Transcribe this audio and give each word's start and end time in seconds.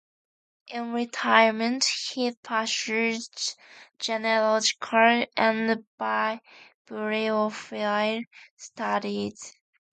In 0.69 0.93
retirement 0.93 1.85
he 1.85 2.33
pursued 2.41 3.23
genealogical 3.99 5.25
and 5.37 5.85
bibliophile 6.87 8.23
studies. 8.57 9.57